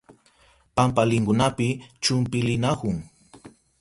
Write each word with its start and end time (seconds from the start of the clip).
Pampalinkunapi 0.75 1.67
chumpilinahun. 2.03 2.97